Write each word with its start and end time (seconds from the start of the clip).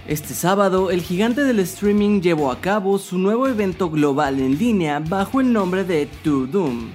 Este 0.07 0.33
sábado, 0.35 0.91
el 0.91 1.01
gigante 1.01 1.43
del 1.43 1.59
streaming 1.59 2.21
llevó 2.21 2.51
a 2.51 2.61
cabo 2.61 2.99
su 2.99 3.17
nuevo 3.17 3.47
evento 3.47 3.89
global 3.89 4.39
en 4.39 4.57
línea 4.57 4.99
bajo 4.99 5.41
el 5.41 5.51
nombre 5.51 5.83
de 5.83 6.05
To 6.23 6.45
Doom, 6.45 6.91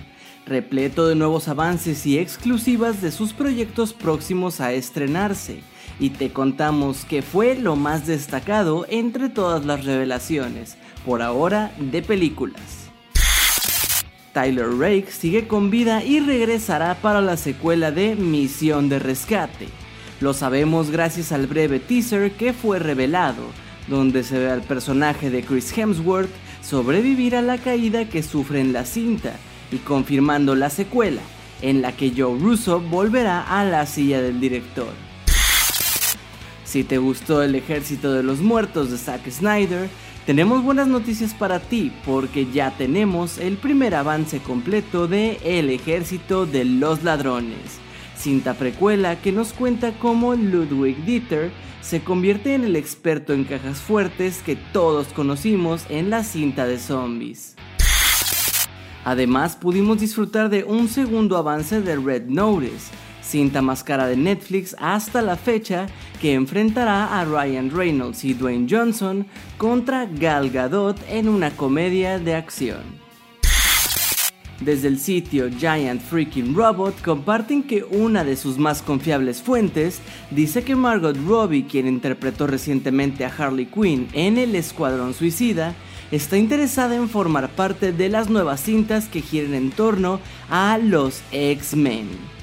repleto 0.47 1.09
de 1.09 1.17
nuevos 1.17 1.49
avances 1.49 2.07
y 2.07 2.19
exclusivas 2.19 3.03
de 3.03 3.11
sus 3.11 3.33
proyectos 3.33 3.93
próximos 3.93 4.61
a 4.61 4.73
estrenarse, 4.73 5.61
y 5.99 6.11
te 6.11 6.33
contamos 6.33 7.05
que 7.05 7.23
fue 7.23 7.57
lo 7.57 7.75
más 7.75 8.07
destacado 8.07 8.87
entre 8.89 9.29
todas 9.29 9.65
las 9.65 9.85
revelaciones, 9.85 10.77
por 11.05 11.21
ahora, 11.21 11.73
de 11.79 12.03
películas. 12.03 12.80
Tyler 14.33 14.69
Rake 14.69 15.11
sigue 15.11 15.49
con 15.49 15.71
vida 15.71 16.05
y 16.05 16.21
regresará 16.21 16.95
para 16.95 17.21
la 17.21 17.37
secuela 17.37 17.91
de 17.91 18.15
Misión 18.15 18.89
de 18.89 18.99
Rescate. 18.99 19.69
Lo 20.21 20.35
sabemos 20.35 20.91
gracias 20.91 21.33
al 21.33 21.47
breve 21.47 21.81
teaser 21.81 22.33
que 22.33 22.53
fue 22.53 22.79
revelado, 22.79 23.43
donde 23.89 24.23
se 24.23 24.39
ve 24.39 24.51
al 24.51 24.63
personaje 24.63 25.31
de 25.31 25.43
Chris 25.43 25.77
Hemsworth 25.77 26.31
sobrevivir 26.63 27.35
a 27.35 27.43
la 27.43 27.59
caída 27.59 28.09
que 28.09 28.23
sufre 28.23 28.61
en 28.61 28.73
la 28.73 28.85
cinta 28.85 29.33
y 29.73 29.79
confirmando 29.79 30.55
la 30.55 30.71
secuela, 30.71 31.23
en 31.63 31.83
la 31.83 31.93
que 31.93 32.13
Joe 32.17 32.39
Russo 32.39 32.81
volverá 32.81 33.43
a 33.43 33.65
la 33.65 33.87
silla 33.87 34.21
del 34.23 34.41
director. 34.41 34.93
Si 36.65 36.85
te 36.85 36.99
gustó 36.99 37.43
El 37.43 37.57
Ejército 37.57 38.13
de 38.13 38.23
los 38.23 38.39
Muertos 38.41 38.91
de 38.93 38.99
Zack 38.99 39.29
Snyder, 39.29 39.89
tenemos 40.27 40.63
buenas 40.63 40.87
noticias 40.87 41.35
para 41.35 41.61
ti 41.61 41.93
porque 42.05 42.51
ya 42.51 42.71
tenemos 42.77 43.39
el 43.39 43.57
primer 43.57 43.95
avance 43.95 44.39
completo 44.41 45.09
de 45.09 45.39
El 45.43 45.71
Ejército 45.71 46.47
de 46.47 46.65
los 46.65 47.03
Ladrones, 47.03 47.79
cinta 48.17 48.55
precuela 48.55 49.21
que 49.21 49.33
nos 49.33 49.53
cuenta 49.53 49.93
cómo 49.99 50.35
Ludwig 50.35 51.05
Dieter 51.05 51.51
se 51.81 52.03
convierte 52.03 52.55
en 52.55 52.65
el 52.65 52.77
experto 52.77 53.33
en 53.33 53.45
cajas 53.45 53.79
fuertes 53.79 54.43
que 54.43 54.57
todos 54.57 55.09
conocimos 55.09 55.85
en 55.89 56.11
la 56.11 56.23
cinta 56.23 56.67
de 56.67 56.79
zombies. 56.79 57.57
Además 59.05 59.57
pudimos 59.57 59.99
disfrutar 59.99 60.51
de 60.51 60.63
un 60.65 60.89
segundo 60.89 61.39
avance 61.39 61.81
de 61.81 61.97
Red 61.97 62.27
Notice, 62.27 62.93
cinta 63.31 63.63
más 63.63 63.85
cara 63.85 64.07
de 64.07 64.17
Netflix 64.17 64.77
hasta 64.79 65.23
la 65.23 65.37
fecha 65.37 65.87
que 66.21 66.35
enfrentará 66.35 67.21
a 67.21 67.25
Ryan 67.25 67.71
Reynolds 67.71 68.25
y 68.25 68.35
Dwayne 68.35 68.67
Johnson 68.69 69.27
contra 69.57 70.07
Gal 70.07 70.51
Gadot 70.51 70.99
en 71.09 71.29
una 71.29 71.51
comedia 71.51 72.19
de 72.19 72.35
acción. 72.35 73.01
Desde 74.61 74.89
el 74.89 74.99
sitio 74.99 75.49
Giant 75.49 76.03
Freaking 76.03 76.55
Robot 76.55 77.01
comparten 77.01 77.63
que 77.63 77.83
una 77.83 78.25
de 78.25 78.37
sus 78.37 78.59
más 78.59 78.83
confiables 78.83 79.41
fuentes 79.41 80.01
dice 80.31 80.63
que 80.65 80.77
Margot 80.77 81.17
Robbie, 81.27 81.65
quien 81.65 81.87
interpretó 81.87 82.47
recientemente 82.47 83.25
a 83.25 83.33
Harley 83.35 83.67
Quinn 83.67 84.09
en 84.13 84.37
El 84.37 84.55
Escuadrón 84.55 85.15
Suicida, 85.15 85.75
está 86.11 86.37
interesada 86.37 86.95
en 86.95 87.09
formar 87.09 87.49
parte 87.49 87.93
de 87.93 88.11
las 88.11 88.29
nuevas 88.29 88.61
cintas 88.61 89.09
que 89.09 89.23
giren 89.23 89.55
en 89.55 89.71
torno 89.71 90.21
a 90.51 90.77
los 90.77 91.23
X-Men. 91.33 92.40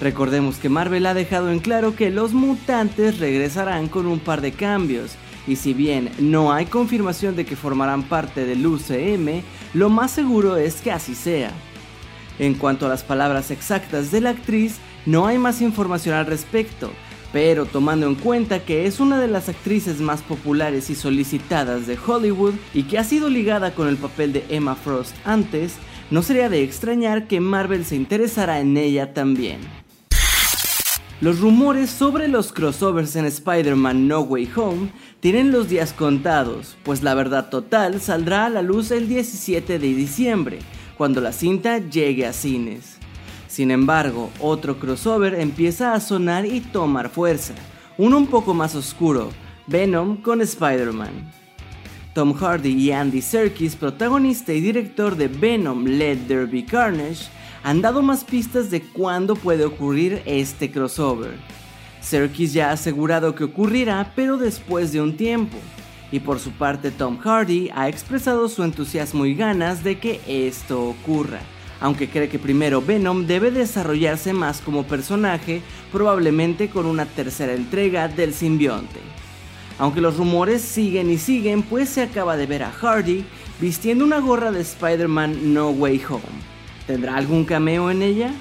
Recordemos 0.00 0.56
que 0.56 0.68
Marvel 0.68 1.06
ha 1.06 1.14
dejado 1.14 1.50
en 1.50 1.60
claro 1.60 1.94
que 1.94 2.10
los 2.10 2.32
mutantes 2.32 3.18
regresarán 3.18 3.88
con 3.88 4.06
un 4.06 4.18
par 4.18 4.40
de 4.40 4.52
cambios, 4.52 5.12
y 5.46 5.56
si 5.56 5.72
bien 5.74 6.10
no 6.18 6.52
hay 6.52 6.66
confirmación 6.66 7.36
de 7.36 7.44
que 7.44 7.56
formarán 7.56 8.02
parte 8.02 8.44
del 8.44 8.66
UCM, 8.66 9.42
lo 9.72 9.90
más 9.90 10.10
seguro 10.10 10.56
es 10.56 10.80
que 10.80 10.90
así 10.90 11.14
sea. 11.14 11.52
En 12.38 12.54
cuanto 12.54 12.86
a 12.86 12.88
las 12.88 13.04
palabras 13.04 13.50
exactas 13.50 14.10
de 14.10 14.20
la 14.20 14.30
actriz, 14.30 14.78
no 15.06 15.26
hay 15.26 15.38
más 15.38 15.60
información 15.60 16.16
al 16.16 16.26
respecto, 16.26 16.90
pero 17.32 17.66
tomando 17.66 18.06
en 18.06 18.14
cuenta 18.14 18.64
que 18.64 18.86
es 18.86 19.00
una 19.00 19.20
de 19.20 19.28
las 19.28 19.48
actrices 19.48 20.00
más 20.00 20.22
populares 20.22 20.90
y 20.90 20.94
solicitadas 20.94 21.86
de 21.86 21.98
Hollywood 22.04 22.54
y 22.72 22.84
que 22.84 22.98
ha 22.98 23.04
sido 23.04 23.28
ligada 23.28 23.74
con 23.74 23.88
el 23.88 23.96
papel 23.96 24.32
de 24.32 24.44
Emma 24.48 24.74
Frost 24.74 25.14
antes, 25.24 25.76
no 26.10 26.22
sería 26.22 26.48
de 26.48 26.62
extrañar 26.62 27.28
que 27.28 27.40
Marvel 27.40 27.84
se 27.84 27.96
interesara 27.96 28.60
en 28.60 28.76
ella 28.76 29.14
también. 29.14 29.83
Los 31.20 31.38
rumores 31.38 31.90
sobre 31.90 32.26
los 32.26 32.52
crossovers 32.52 33.14
en 33.14 33.24
Spider-Man 33.24 34.08
No 34.08 34.20
Way 34.20 34.50
Home 34.56 34.90
tienen 35.20 35.52
los 35.52 35.68
días 35.68 35.92
contados, 35.92 36.76
pues 36.82 37.04
la 37.04 37.14
verdad 37.14 37.50
total 37.50 38.00
saldrá 38.00 38.46
a 38.46 38.50
la 38.50 38.62
luz 38.62 38.90
el 38.90 39.08
17 39.08 39.78
de 39.78 39.94
diciembre, 39.94 40.58
cuando 40.98 41.20
la 41.20 41.32
cinta 41.32 41.78
llegue 41.78 42.26
a 42.26 42.32
cines. 42.32 42.98
Sin 43.46 43.70
embargo, 43.70 44.30
otro 44.40 44.80
crossover 44.80 45.34
empieza 45.36 45.94
a 45.94 46.00
sonar 46.00 46.46
y 46.46 46.60
tomar 46.60 47.08
fuerza, 47.08 47.54
uno 47.96 48.18
un 48.18 48.26
poco 48.26 48.52
más 48.52 48.74
oscuro, 48.74 49.30
Venom 49.68 50.16
con 50.16 50.40
Spider-Man. 50.40 51.43
Tom 52.14 52.32
Hardy 52.32 52.70
y 52.70 52.92
Andy 52.92 53.20
Serkis, 53.20 53.74
protagonista 53.74 54.52
y 54.52 54.60
director 54.60 55.16
de 55.16 55.26
Venom 55.26 55.84
Let 55.84 56.18
There 56.28 56.46
Be 56.46 56.64
Carnage, 56.64 57.26
han 57.64 57.82
dado 57.82 58.02
más 58.02 58.22
pistas 58.22 58.70
de 58.70 58.82
cuándo 58.82 59.34
puede 59.34 59.64
ocurrir 59.64 60.22
este 60.24 60.70
crossover. 60.70 61.32
Serkis 62.00 62.52
ya 62.52 62.70
ha 62.70 62.74
asegurado 62.74 63.34
que 63.34 63.42
ocurrirá, 63.42 64.12
pero 64.14 64.36
después 64.36 64.92
de 64.92 65.00
un 65.00 65.16
tiempo. 65.16 65.56
Y 66.12 66.20
por 66.20 66.38
su 66.38 66.52
parte 66.52 66.92
Tom 66.92 67.18
Hardy 67.18 67.70
ha 67.74 67.88
expresado 67.88 68.48
su 68.48 68.62
entusiasmo 68.62 69.26
y 69.26 69.34
ganas 69.34 69.82
de 69.82 69.98
que 69.98 70.20
esto 70.28 70.84
ocurra, 70.84 71.40
aunque 71.80 72.08
cree 72.08 72.28
que 72.28 72.38
primero 72.38 72.80
Venom 72.80 73.26
debe 73.26 73.50
desarrollarse 73.50 74.32
más 74.32 74.60
como 74.60 74.84
personaje, 74.84 75.62
probablemente 75.90 76.68
con 76.68 76.86
una 76.86 77.06
tercera 77.06 77.54
entrega 77.54 78.06
del 78.06 78.34
simbionte. 78.34 79.00
Aunque 79.78 80.00
los 80.00 80.16
rumores 80.16 80.62
siguen 80.62 81.10
y 81.10 81.18
siguen, 81.18 81.62
pues 81.62 81.88
se 81.88 82.02
acaba 82.02 82.36
de 82.36 82.46
ver 82.46 82.62
a 82.62 82.70
Hardy 82.70 83.24
vistiendo 83.60 84.04
una 84.04 84.20
gorra 84.20 84.52
de 84.52 84.60
Spider-Man 84.60 85.52
No 85.52 85.70
Way 85.70 86.02
Home. 86.08 86.22
¿Tendrá 86.86 87.16
algún 87.16 87.44
cameo 87.44 87.90
en 87.90 88.02
ella? 88.02 88.32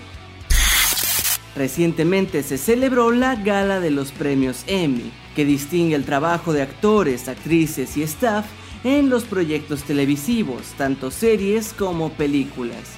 Recientemente 1.56 2.44
se 2.44 2.58
celebró 2.58 3.12
la 3.12 3.36
gala 3.36 3.80
de 3.80 3.92
los 3.92 4.12
premios 4.12 4.64
Emmy, 4.68 5.12
que 5.36 5.46
distingue 5.46 5.96
el 5.96 6.04
trabajo 6.04 6.52
de 6.52 6.64
actores, 6.64 7.28
actrices 7.28 7.96
y 7.96 8.04
staff 8.04 8.46
en 8.84 9.10
los 9.10 9.24
proyectos 9.24 9.84
televisivos, 9.84 10.74
tanto 10.78 11.12
series 11.12 11.74
como 11.74 12.12
películas. 12.12 12.98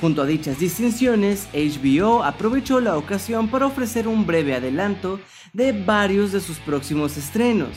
Junto 0.00 0.22
a 0.22 0.26
dichas 0.26 0.60
distinciones, 0.60 1.48
HBO 1.52 2.22
aprovechó 2.22 2.80
la 2.80 2.96
ocasión 2.96 3.48
para 3.48 3.66
ofrecer 3.66 4.06
un 4.06 4.26
breve 4.26 4.54
adelanto 4.54 5.18
de 5.52 5.72
varios 5.72 6.32
de 6.32 6.40
sus 6.40 6.58
próximos 6.58 7.16
estrenos, 7.16 7.70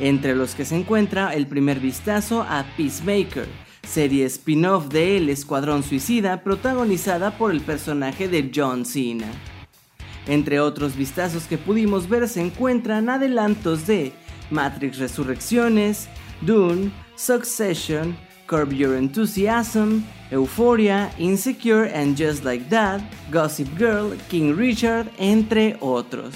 entre 0.00 0.34
los 0.34 0.54
que 0.54 0.64
se 0.64 0.76
encuentra 0.76 1.34
el 1.34 1.46
primer 1.46 1.80
vistazo 1.80 2.42
a 2.42 2.64
Peacemaker, 2.76 3.46
serie 3.86 4.26
spin-off 4.26 4.88
de 4.88 5.16
El 5.16 5.28
Escuadrón 5.28 5.82
Suicida 5.82 6.42
protagonizada 6.42 7.36
por 7.36 7.50
el 7.50 7.60
personaje 7.60 8.28
de 8.28 8.50
John 8.54 8.84
Cena. 8.84 9.30
Entre 10.26 10.60
otros 10.60 10.94
vistazos 10.94 11.44
que 11.44 11.56
pudimos 11.56 12.08
ver 12.08 12.28
se 12.28 12.42
encuentran 12.42 13.08
adelantos 13.08 13.86
de 13.86 14.12
Matrix 14.50 14.98
Resurrecciones, 14.98 16.08
Dune, 16.42 16.90
Succession, 17.16 18.16
Curb 18.46 18.72
Your 18.72 18.94
Enthusiasm, 18.94 20.02
Euphoria, 20.30 21.10
Insecure 21.18 21.90
and 21.94 22.16
Just 22.16 22.44
Like 22.44 22.68
That, 22.68 23.00
Gossip 23.32 23.68
Girl, 23.78 24.16
King 24.28 24.54
Richard, 24.54 25.10
entre 25.18 25.76
otros. 25.80 26.34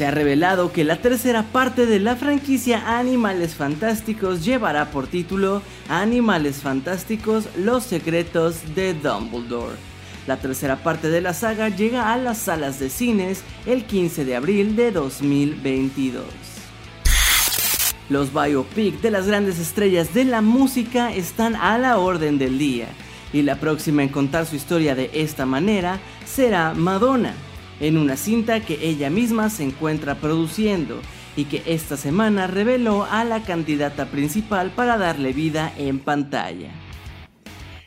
Se 0.00 0.06
ha 0.06 0.10
revelado 0.10 0.72
que 0.72 0.82
la 0.82 0.96
tercera 0.96 1.42
parte 1.42 1.84
de 1.84 2.00
la 2.00 2.16
franquicia 2.16 2.96
Animales 2.98 3.54
Fantásticos 3.54 4.42
llevará 4.42 4.90
por 4.90 5.06
título 5.06 5.60
Animales 5.90 6.62
Fantásticos 6.62 7.44
Los 7.58 7.84
Secretos 7.84 8.74
de 8.74 8.94
Dumbledore. 8.94 9.76
La 10.26 10.38
tercera 10.38 10.76
parte 10.76 11.10
de 11.10 11.20
la 11.20 11.34
saga 11.34 11.68
llega 11.68 12.14
a 12.14 12.16
las 12.16 12.38
salas 12.38 12.80
de 12.80 12.88
cines 12.88 13.42
el 13.66 13.84
15 13.84 14.24
de 14.24 14.36
abril 14.36 14.74
de 14.74 14.90
2022. 14.90 16.24
Los 18.08 18.32
biopic 18.32 19.02
de 19.02 19.10
las 19.10 19.26
grandes 19.26 19.58
estrellas 19.58 20.14
de 20.14 20.24
la 20.24 20.40
música 20.40 21.12
están 21.12 21.56
a 21.56 21.76
la 21.76 21.98
orden 21.98 22.38
del 22.38 22.56
día 22.56 22.86
y 23.34 23.42
la 23.42 23.56
próxima 23.56 24.02
en 24.02 24.08
contar 24.08 24.46
su 24.46 24.56
historia 24.56 24.94
de 24.94 25.10
esta 25.12 25.44
manera 25.44 26.00
será 26.24 26.72
Madonna, 26.72 27.34
en 27.80 27.96
una 27.96 28.16
cinta 28.16 28.60
que 28.60 28.86
ella 28.86 29.10
misma 29.10 29.50
se 29.50 29.64
encuentra 29.64 30.16
produciendo 30.16 31.00
y 31.36 31.44
que 31.44 31.62
esta 31.66 31.96
semana 31.96 32.46
reveló 32.46 33.04
a 33.04 33.24
la 33.24 33.42
candidata 33.42 34.06
principal 34.06 34.70
para 34.70 34.98
darle 34.98 35.32
vida 35.32 35.72
en 35.76 35.98
pantalla. 35.98 36.70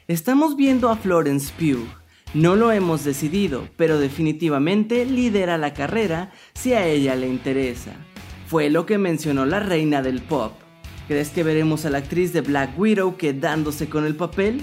Estamos 0.07 0.55
viendo 0.55 0.89
a 0.89 0.97
Florence 0.97 1.53
Pugh. 1.57 1.87
No 2.33 2.55
lo 2.55 2.71
hemos 2.71 3.03
decidido, 3.03 3.69
pero 3.77 3.99
definitivamente 3.99 5.05
lidera 5.05 5.57
la 5.57 5.73
carrera 5.73 6.31
si 6.53 6.73
a 6.73 6.85
ella 6.85 7.15
le 7.15 7.27
interesa. 7.27 7.91
Fue 8.47 8.69
lo 8.69 8.85
que 8.85 8.97
mencionó 8.97 9.45
la 9.45 9.59
reina 9.59 10.01
del 10.01 10.21
pop. 10.21 10.53
¿Crees 11.07 11.29
que 11.29 11.43
veremos 11.43 11.85
a 11.85 11.89
la 11.89 11.99
actriz 11.99 12.33
de 12.33 12.41
Black 12.41 12.77
Widow 12.77 13.17
quedándose 13.17 13.87
con 13.87 14.05
el 14.05 14.15
papel? 14.15 14.61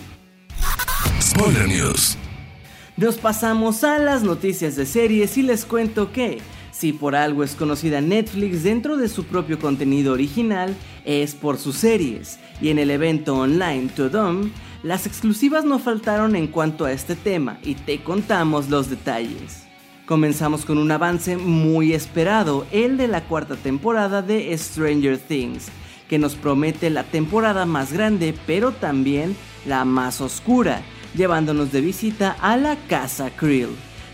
Spoiler 1.20 1.68
News. 1.68 2.19
Nos 3.00 3.16
pasamos 3.16 3.82
a 3.82 3.98
las 3.98 4.22
noticias 4.22 4.76
de 4.76 4.84
series 4.84 5.38
y 5.38 5.42
les 5.42 5.64
cuento 5.64 6.12
que, 6.12 6.36
si 6.70 6.92
por 6.92 7.16
algo 7.16 7.42
es 7.42 7.54
conocida 7.54 8.02
Netflix 8.02 8.62
dentro 8.62 8.98
de 8.98 9.08
su 9.08 9.24
propio 9.24 9.58
contenido 9.58 10.12
original, 10.12 10.76
es 11.06 11.34
por 11.34 11.56
sus 11.56 11.76
series, 11.76 12.38
y 12.60 12.68
en 12.68 12.78
el 12.78 12.90
evento 12.90 13.36
online 13.36 13.88
To 13.96 14.10
Dome, 14.10 14.50
las 14.82 15.06
exclusivas 15.06 15.64
no 15.64 15.78
faltaron 15.78 16.36
en 16.36 16.46
cuanto 16.46 16.84
a 16.84 16.92
este 16.92 17.16
tema 17.16 17.58
y 17.62 17.74
te 17.74 18.02
contamos 18.02 18.68
los 18.68 18.90
detalles. 18.90 19.62
Comenzamos 20.04 20.66
con 20.66 20.76
un 20.76 20.92
avance 20.92 21.38
muy 21.38 21.94
esperado, 21.94 22.66
el 22.70 22.98
de 22.98 23.08
la 23.08 23.24
cuarta 23.24 23.56
temporada 23.56 24.20
de 24.20 24.54
Stranger 24.58 25.16
Things, 25.16 25.68
que 26.06 26.18
nos 26.18 26.34
promete 26.34 26.90
la 26.90 27.04
temporada 27.04 27.64
más 27.64 27.94
grande 27.94 28.34
pero 28.46 28.72
también 28.72 29.34
la 29.64 29.86
más 29.86 30.20
oscura, 30.20 30.82
llevándonos 31.14 31.72
de 31.72 31.80
visita 31.80 32.36
a 32.40 32.56
la 32.56 32.76
Casa 32.88 33.30
Krill, 33.30 33.68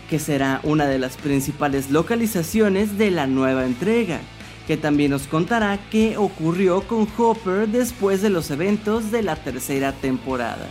que 0.09 0.19
será 0.19 0.61
una 0.63 0.87
de 0.87 0.99
las 0.99 1.17
principales 1.17 1.91
localizaciones 1.91 2.97
de 2.97 3.11
la 3.11 3.27
nueva 3.27 3.65
entrega, 3.65 4.19
que 4.65 4.77
también 4.77 5.11
nos 5.11 5.27
contará 5.27 5.79
qué 5.89 6.17
ocurrió 6.17 6.81
con 6.81 7.07
Hopper 7.17 7.67
después 7.67 8.21
de 8.21 8.29
los 8.29 8.51
eventos 8.51 9.11
de 9.11 9.23
la 9.23 9.35
tercera 9.35 9.93
temporada. 9.93 10.67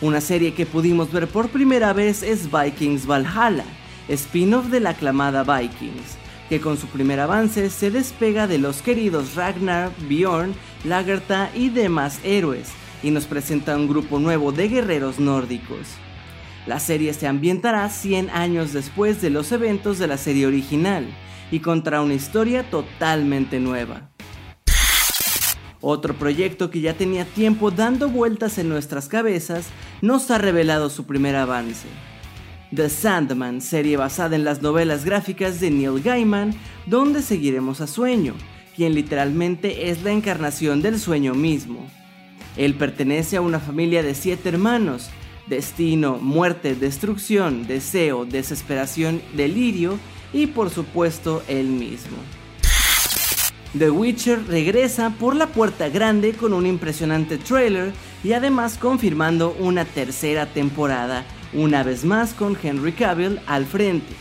Una 0.00 0.20
serie 0.20 0.54
que 0.54 0.66
pudimos 0.66 1.12
ver 1.12 1.28
por 1.28 1.48
primera 1.48 1.92
vez 1.92 2.22
es 2.22 2.48
Vikings 2.50 3.06
Valhalla, 3.06 3.64
spin-off 4.08 4.66
de 4.66 4.80
la 4.80 4.90
aclamada 4.90 5.44
Vikings, 5.44 6.16
que 6.48 6.60
con 6.60 6.76
su 6.76 6.86
primer 6.88 7.20
avance 7.20 7.70
se 7.70 7.90
despega 7.90 8.46
de 8.46 8.58
los 8.58 8.82
queridos 8.82 9.34
Ragnar, 9.36 9.92
Bjorn, 10.08 10.54
Lagertha 10.84 11.50
y 11.54 11.68
demás 11.68 12.18
héroes, 12.24 12.70
y 13.02 13.10
nos 13.10 13.26
presenta 13.26 13.76
un 13.76 13.88
grupo 13.88 14.18
nuevo 14.18 14.52
de 14.52 14.68
guerreros 14.68 15.18
nórdicos. 15.18 15.88
La 16.66 16.78
serie 16.78 17.12
se 17.12 17.26
ambientará 17.26 17.88
100 17.88 18.30
años 18.30 18.72
después 18.72 19.20
de 19.20 19.30
los 19.30 19.50
eventos 19.50 19.98
de 19.98 20.06
la 20.06 20.16
serie 20.16 20.46
original 20.46 21.06
y 21.50 21.60
contará 21.60 22.00
una 22.00 22.14
historia 22.14 22.70
totalmente 22.70 23.58
nueva. 23.58 24.10
Otro 25.80 26.14
proyecto 26.14 26.70
que 26.70 26.80
ya 26.80 26.94
tenía 26.94 27.24
tiempo 27.24 27.72
dando 27.72 28.08
vueltas 28.08 28.58
en 28.58 28.68
nuestras 28.68 29.08
cabezas 29.08 29.66
nos 30.00 30.30
ha 30.30 30.38
revelado 30.38 30.88
su 30.88 31.06
primer 31.06 31.34
avance. 31.34 31.88
The 32.74 32.88
Sandman, 32.88 33.60
serie 33.60 33.96
basada 33.96 34.36
en 34.36 34.44
las 34.44 34.62
novelas 34.62 35.04
gráficas 35.04 35.60
de 35.60 35.72
Neil 35.72 36.00
Gaiman, 36.00 36.54
donde 36.86 37.20
seguiremos 37.20 37.80
a 37.80 37.88
Sueño, 37.88 38.34
quien 38.76 38.94
literalmente 38.94 39.90
es 39.90 40.02
la 40.04 40.12
encarnación 40.12 40.80
del 40.80 41.00
sueño 41.00 41.34
mismo. 41.34 41.86
Él 42.56 42.74
pertenece 42.74 43.36
a 43.36 43.40
una 43.40 43.60
familia 43.60 44.02
de 44.02 44.14
siete 44.14 44.48
hermanos. 44.48 45.10
Destino, 45.46 46.18
muerte, 46.18 46.74
destrucción, 46.74 47.66
deseo, 47.66 48.24
desesperación, 48.24 49.20
delirio 49.34 49.98
y 50.32 50.46
por 50.46 50.70
supuesto 50.70 51.42
él 51.48 51.66
mismo. 51.66 52.16
The 53.76 53.90
Witcher 53.90 54.46
regresa 54.48 55.10
por 55.18 55.34
la 55.34 55.46
puerta 55.46 55.88
grande 55.88 56.34
con 56.34 56.52
un 56.52 56.66
impresionante 56.66 57.38
trailer 57.38 57.92
y 58.22 58.34
además 58.34 58.76
confirmando 58.76 59.56
una 59.58 59.86
tercera 59.86 60.46
temporada, 60.46 61.24
una 61.54 61.82
vez 61.82 62.04
más 62.04 62.34
con 62.34 62.56
Henry 62.62 62.92
Cavill 62.92 63.40
al 63.46 63.64
frente. 63.64 64.14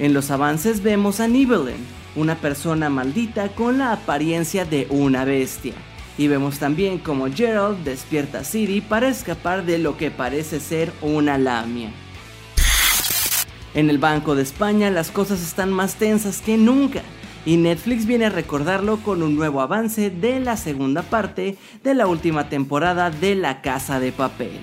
En 0.00 0.12
los 0.12 0.30
avances 0.30 0.82
vemos 0.82 1.20
a 1.20 1.28
Nibelheim, 1.28 1.78
una 2.16 2.34
persona 2.34 2.90
maldita 2.90 3.48
con 3.50 3.78
la 3.78 3.92
apariencia 3.92 4.64
de 4.64 4.88
una 4.90 5.24
bestia. 5.24 5.74
Y 6.20 6.28
vemos 6.28 6.58
también 6.58 6.98
como 6.98 7.32
Gerald 7.32 7.82
despierta 7.82 8.40
a 8.40 8.44
Siri 8.44 8.82
para 8.82 9.08
escapar 9.08 9.64
de 9.64 9.78
lo 9.78 9.96
que 9.96 10.10
parece 10.10 10.60
ser 10.60 10.92
una 11.00 11.38
lamia. 11.38 11.90
En 13.72 13.88
el 13.88 13.96
Banco 13.96 14.34
de 14.34 14.42
España 14.42 14.90
las 14.90 15.10
cosas 15.10 15.40
están 15.42 15.72
más 15.72 15.94
tensas 15.94 16.42
que 16.42 16.58
nunca 16.58 17.00
y 17.46 17.56
Netflix 17.56 18.04
viene 18.04 18.26
a 18.26 18.28
recordarlo 18.28 18.98
con 18.98 19.22
un 19.22 19.34
nuevo 19.34 19.62
avance 19.62 20.10
de 20.10 20.40
la 20.40 20.58
segunda 20.58 21.00
parte 21.00 21.56
de 21.82 21.94
la 21.94 22.06
última 22.06 22.50
temporada 22.50 23.10
de 23.10 23.34
La 23.34 23.62
Casa 23.62 23.98
de 23.98 24.12
Papel. 24.12 24.60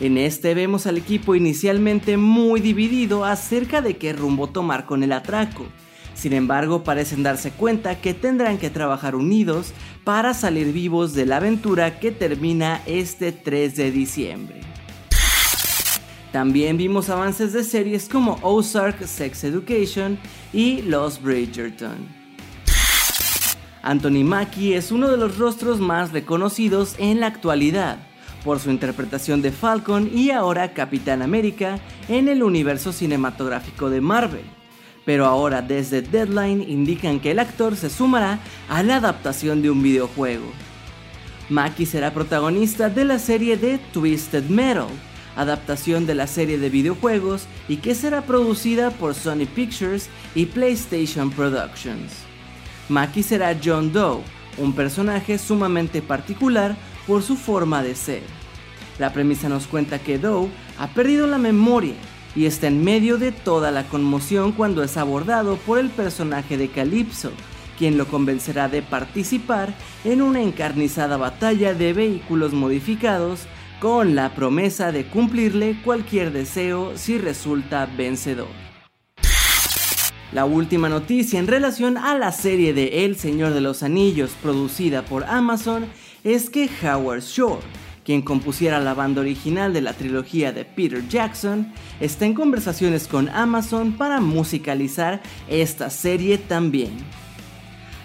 En 0.00 0.18
este 0.18 0.52
vemos 0.52 0.88
al 0.88 0.98
equipo 0.98 1.36
inicialmente 1.36 2.16
muy 2.16 2.60
dividido 2.60 3.24
acerca 3.24 3.82
de 3.82 3.98
qué 3.98 4.14
rumbo 4.14 4.48
tomar 4.48 4.84
con 4.84 5.04
el 5.04 5.12
atraco, 5.12 5.64
sin 6.14 6.32
embargo, 6.32 6.84
parecen 6.84 7.22
darse 7.22 7.50
cuenta 7.50 8.00
que 8.00 8.14
tendrán 8.14 8.58
que 8.58 8.70
trabajar 8.70 9.14
unidos 9.14 9.72
para 10.04 10.34
salir 10.34 10.72
vivos 10.72 11.14
de 11.14 11.26
la 11.26 11.38
aventura 11.38 11.98
que 11.98 12.10
termina 12.12 12.82
este 12.86 13.32
3 13.32 13.76
de 13.76 13.90
diciembre. 13.90 14.60
También 16.32 16.76
vimos 16.76 17.10
avances 17.10 17.52
de 17.52 17.62
series 17.62 18.08
como 18.08 18.38
Ozark 18.42 19.06
Sex 19.06 19.44
Education 19.44 20.18
y 20.52 20.82
Los 20.82 21.20
Bridgerton. 21.20 22.22
Anthony 23.82 24.24
Mackie 24.24 24.74
es 24.74 24.92
uno 24.92 25.10
de 25.10 25.16
los 25.16 25.38
rostros 25.38 25.80
más 25.80 26.12
reconocidos 26.12 26.94
en 26.98 27.20
la 27.20 27.26
actualidad 27.26 27.98
por 28.44 28.60
su 28.60 28.70
interpretación 28.70 29.42
de 29.42 29.50
Falcon 29.50 30.10
y 30.12 30.30
ahora 30.30 30.72
Capitán 30.72 31.20
América 31.20 31.80
en 32.08 32.28
el 32.28 32.42
universo 32.42 32.92
cinematográfico 32.92 33.90
de 33.90 34.00
Marvel 34.00 34.61
pero 35.04 35.26
ahora 35.26 35.62
desde 35.62 36.02
Deadline 36.02 36.62
indican 36.68 37.20
que 37.20 37.32
el 37.32 37.38
actor 37.38 37.76
se 37.76 37.90
sumará 37.90 38.38
a 38.68 38.82
la 38.82 38.96
adaptación 38.96 39.62
de 39.62 39.70
un 39.70 39.82
videojuego. 39.82 40.46
Maki 41.48 41.86
será 41.86 42.14
protagonista 42.14 42.88
de 42.88 43.04
la 43.04 43.18
serie 43.18 43.56
de 43.56 43.78
Twisted 43.92 44.44
Metal, 44.44 44.86
adaptación 45.36 46.06
de 46.06 46.14
la 46.14 46.26
serie 46.26 46.58
de 46.58 46.70
videojuegos 46.70 47.46
y 47.68 47.76
que 47.78 47.94
será 47.94 48.22
producida 48.22 48.90
por 48.90 49.14
Sony 49.14 49.46
Pictures 49.54 50.08
y 50.34 50.46
PlayStation 50.46 51.30
Productions. 51.30 52.12
Maki 52.88 53.22
será 53.22 53.56
John 53.62 53.92
Doe, 53.92 54.22
un 54.58 54.72
personaje 54.72 55.38
sumamente 55.38 56.02
particular 56.02 56.76
por 57.06 57.22
su 57.22 57.36
forma 57.36 57.82
de 57.82 57.94
ser. 57.94 58.22
La 58.98 59.12
premisa 59.12 59.48
nos 59.48 59.66
cuenta 59.66 59.98
que 59.98 60.18
Doe 60.18 60.48
ha 60.78 60.88
perdido 60.88 61.26
la 61.26 61.38
memoria 61.38 61.94
y 62.34 62.46
está 62.46 62.68
en 62.68 62.82
medio 62.82 63.18
de 63.18 63.32
toda 63.32 63.70
la 63.70 63.84
conmoción 63.84 64.52
cuando 64.52 64.82
es 64.82 64.96
abordado 64.96 65.56
por 65.56 65.78
el 65.78 65.90
personaje 65.90 66.56
de 66.56 66.68
Calypso, 66.68 67.32
quien 67.78 67.98
lo 67.98 68.06
convencerá 68.06 68.68
de 68.68 68.82
participar 68.82 69.74
en 70.04 70.22
una 70.22 70.40
encarnizada 70.40 71.16
batalla 71.16 71.74
de 71.74 71.92
vehículos 71.92 72.52
modificados 72.52 73.46
con 73.80 74.14
la 74.14 74.34
promesa 74.34 74.92
de 74.92 75.06
cumplirle 75.06 75.76
cualquier 75.84 76.32
deseo 76.32 76.92
si 76.96 77.18
resulta 77.18 77.86
vencedor. 77.86 78.48
La 80.32 80.46
última 80.46 80.88
noticia 80.88 81.38
en 81.38 81.46
relación 81.46 81.98
a 81.98 82.16
la 82.16 82.32
serie 82.32 82.72
de 82.72 83.04
El 83.04 83.16
Señor 83.16 83.52
de 83.52 83.60
los 83.60 83.82
Anillos 83.82 84.30
producida 84.40 85.04
por 85.04 85.24
Amazon 85.24 85.84
es 86.24 86.48
que 86.48 86.70
Howard 86.82 87.20
Shore, 87.20 87.60
quien 88.04 88.22
compusiera 88.22 88.80
la 88.80 88.94
banda 88.94 89.20
original 89.20 89.72
de 89.72 89.80
la 89.80 89.92
trilogía 89.92 90.52
de 90.52 90.64
Peter 90.64 91.06
Jackson, 91.08 91.72
está 92.00 92.26
en 92.26 92.34
conversaciones 92.34 93.06
con 93.06 93.28
Amazon 93.28 93.92
para 93.92 94.20
musicalizar 94.20 95.22
esta 95.48 95.90
serie 95.90 96.38
también. 96.38 96.92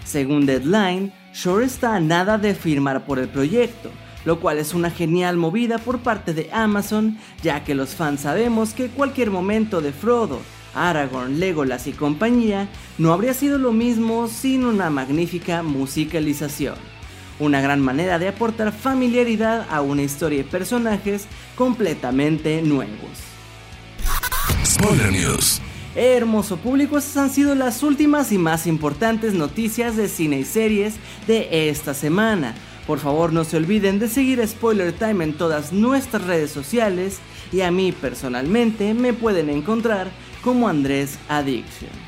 Según 0.04 0.46
Deadline, 0.46 1.12
Shore 1.34 1.66
está 1.66 1.96
a 1.96 2.00
nada 2.00 2.38
de 2.38 2.54
firmar 2.54 3.04
por 3.06 3.18
el 3.18 3.28
proyecto, 3.28 3.90
lo 4.24 4.40
cual 4.40 4.58
es 4.58 4.74
una 4.74 4.90
genial 4.90 5.36
movida 5.36 5.78
por 5.78 6.00
parte 6.00 6.34
de 6.34 6.48
Amazon, 6.52 7.18
ya 7.42 7.64
que 7.64 7.74
los 7.74 7.90
fans 7.90 8.20
sabemos 8.20 8.72
que 8.72 8.88
cualquier 8.88 9.30
momento 9.30 9.80
de 9.80 9.92
Frodo, 9.92 10.40
Aragorn, 10.74 11.40
Legolas 11.40 11.86
y 11.86 11.92
compañía 11.92 12.68
no 12.98 13.12
habría 13.12 13.34
sido 13.34 13.58
lo 13.58 13.72
mismo 13.72 14.28
sin 14.28 14.64
una 14.64 14.90
magnífica 14.90 15.62
musicalización 15.62 16.97
una 17.38 17.60
gran 17.60 17.80
manera 17.80 18.18
de 18.18 18.28
aportar 18.28 18.72
familiaridad 18.72 19.66
a 19.70 19.80
una 19.80 20.02
historia 20.02 20.40
y 20.40 20.44
personajes 20.44 21.26
completamente 21.56 22.62
nuevos. 22.62 23.28
Spoiler 24.64 25.12
News. 25.12 25.60
Hermoso 25.94 26.58
público, 26.58 26.98
estas 26.98 27.16
han 27.16 27.30
sido 27.30 27.54
las 27.54 27.82
últimas 27.82 28.30
y 28.30 28.38
más 28.38 28.66
importantes 28.66 29.34
noticias 29.34 29.96
de 29.96 30.08
cine 30.08 30.38
y 30.40 30.44
series 30.44 30.94
de 31.26 31.68
esta 31.70 31.94
semana. 31.94 32.54
Por 32.86 33.00
favor 33.00 33.32
no 33.32 33.44
se 33.44 33.56
olviden 33.56 33.98
de 33.98 34.08
seguir 34.08 34.46
Spoiler 34.46 34.92
Time 34.92 35.24
en 35.24 35.32
todas 35.34 35.72
nuestras 35.72 36.24
redes 36.24 36.50
sociales 36.50 37.18
y 37.52 37.62
a 37.62 37.70
mí 37.70 37.92
personalmente 37.92 38.94
me 38.94 39.12
pueden 39.12 39.50
encontrar 39.50 40.10
como 40.42 40.68
Andrés 40.68 41.18
Addiction. 41.28 42.07